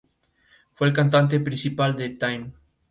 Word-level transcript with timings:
Fue 0.73 0.87
el 0.87 0.93
cantante 0.93 1.39
principal 1.39 1.95
de 1.95 2.09
Time. 2.09 2.53